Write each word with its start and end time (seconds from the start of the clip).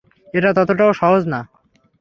এটা 0.33 0.49
ততটাও 0.57 0.91
সহজ 0.93 1.21
না। 1.27 1.39